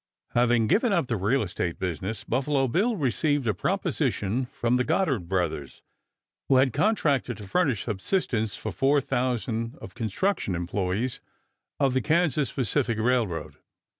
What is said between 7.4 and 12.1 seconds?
furnish subsistence for thousands of construction employes of the